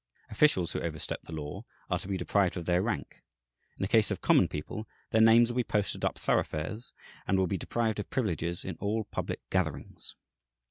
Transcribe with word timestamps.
Officials 0.31 0.71
who 0.71 0.81
overstep 0.81 1.21
the 1.25 1.31
law 1.31 1.63
are 1.87 1.99
to 1.99 2.07
be 2.07 2.17
deprived 2.17 2.57
of 2.57 2.65
their 2.65 2.81
rank. 2.81 3.21
In 3.77 3.83
the 3.83 3.87
case 3.87 4.09
of 4.09 4.19
common 4.19 4.47
people, 4.47 4.87
"their 5.11 5.21
names 5.21 5.51
will 5.51 5.57
be 5.57 5.63
posted 5.63 6.03
up 6.03 6.17
thoroughfares, 6.17 6.91
and 7.27 7.37
will 7.37 7.45
be 7.45 7.55
deprived 7.59 7.99
of 7.99 8.09
privileges 8.09 8.65
in 8.65 8.77
all 8.79 9.03
public 9.03 9.47
gatherings." 9.51 10.15